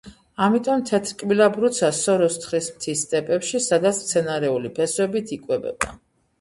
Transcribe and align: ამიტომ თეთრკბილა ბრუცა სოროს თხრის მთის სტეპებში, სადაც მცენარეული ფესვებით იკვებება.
ამიტომ 0.43 0.79
თეთრკბილა 0.89 1.49
ბრუცა 1.57 1.91
სოროს 1.99 2.39
თხრის 2.47 2.71
მთის 2.79 3.05
სტეპებში, 3.09 3.63
სადაც 3.69 4.03
მცენარეული 4.03 4.75
ფესვებით 4.81 5.39
იკვებება. 5.41 5.97